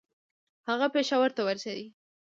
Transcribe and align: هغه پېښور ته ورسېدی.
هغه 0.69 0.87
پېښور 0.95 1.29
ته 1.35 1.41
ورسېدی. 1.47 1.87